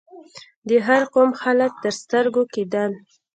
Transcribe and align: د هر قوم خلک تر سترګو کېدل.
د 0.69 0.71
هر 0.87 1.01
قوم 1.13 1.29
خلک 1.41 1.71
تر 1.83 1.93
سترګو 2.01 2.43
کېدل. 2.53 2.91